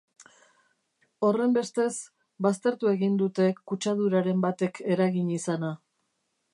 Horrenbestez, 1.27 1.91
baztertu 2.47 2.91
egin 2.95 3.21
dute 3.23 3.49
kutsaduraren 3.73 4.43
batek 4.49 4.85
eragin 4.97 5.33
izana. 5.41 5.73